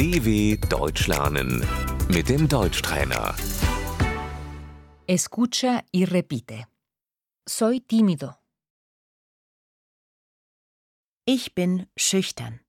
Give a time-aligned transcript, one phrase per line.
[0.00, 1.62] DW Deutsch lernen
[2.08, 3.36] mit dem Deutschtrainer.
[5.06, 6.66] Escucha y repite.
[7.46, 8.38] Soy tímido.
[11.26, 12.60] Ich bin schüchtern.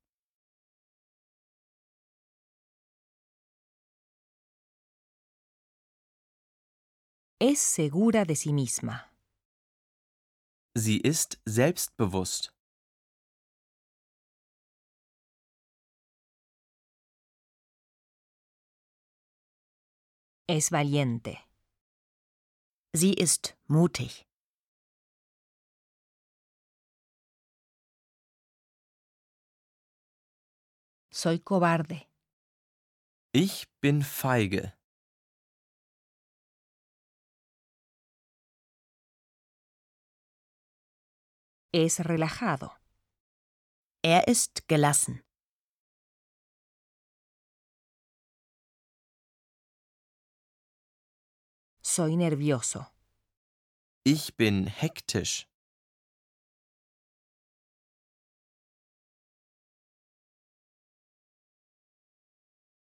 [7.40, 9.06] Es segura de sí misma.
[10.76, 12.54] Sie ist selbstbewusst.
[20.54, 21.38] Es valiente.
[22.92, 24.28] Sie ist mutig.
[31.10, 32.02] Soy cobarde.
[33.32, 34.74] Ich bin feige.
[41.72, 42.72] Es relajado.
[44.04, 45.24] Er ist gelassen.
[51.94, 52.86] Soy nervioso.
[54.06, 55.46] Ich bin hektisch.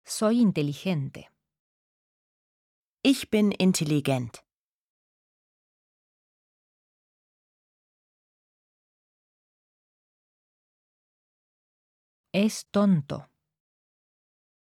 [0.04, 1.26] Soy inteligente.
[3.02, 4.44] Ich bin intelligent.
[12.32, 13.26] Es tonto.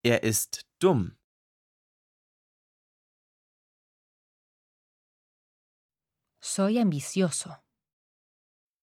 [0.04, 1.17] Er ist dumm.
[6.54, 7.50] Soy ambicioso.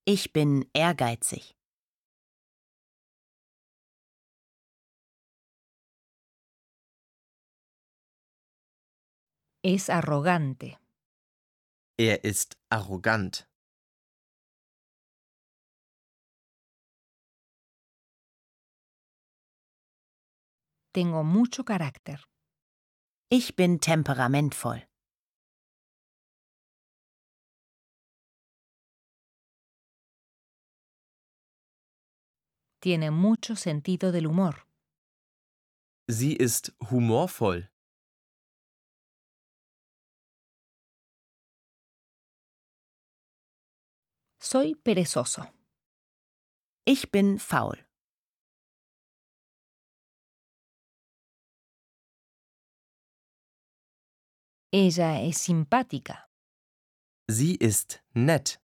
[0.05, 1.57] Ich bin ehrgeizig.
[9.63, 10.77] Es arrogante.
[11.99, 13.49] Er ist arrogant.
[20.93, 22.23] Tengo mucho carácter.
[23.31, 24.87] Ich bin temperamentvoll.
[32.85, 34.67] Tiene mucho sentido del humor.
[36.07, 37.71] Sie ist humorvoll.
[44.39, 45.47] Soy perezoso.
[46.85, 47.87] Ich bin faul.
[54.71, 56.29] Ella es simpática.
[57.31, 58.61] Sie ist nett.